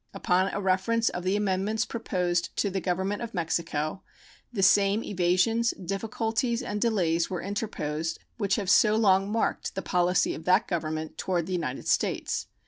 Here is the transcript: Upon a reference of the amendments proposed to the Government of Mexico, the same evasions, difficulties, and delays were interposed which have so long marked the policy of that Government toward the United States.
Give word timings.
Upon 0.15 0.51
a 0.51 0.59
reference 0.59 1.09
of 1.09 1.23
the 1.23 1.35
amendments 1.35 1.85
proposed 1.85 2.55
to 2.57 2.71
the 2.71 2.81
Government 2.81 3.21
of 3.21 3.35
Mexico, 3.35 4.01
the 4.51 4.63
same 4.63 5.03
evasions, 5.03 5.75
difficulties, 5.79 6.63
and 6.63 6.81
delays 6.81 7.29
were 7.29 7.43
interposed 7.43 8.17
which 8.39 8.55
have 8.55 8.67
so 8.71 8.95
long 8.95 9.31
marked 9.31 9.75
the 9.75 9.83
policy 9.83 10.33
of 10.33 10.45
that 10.45 10.67
Government 10.67 11.19
toward 11.19 11.45
the 11.45 11.53
United 11.53 11.87
States. 11.87 12.47